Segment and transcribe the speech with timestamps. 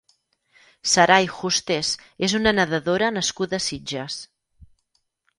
[0.93, 1.91] Sarai Justes
[2.27, 4.17] és una nedadora nascuda a Sitges.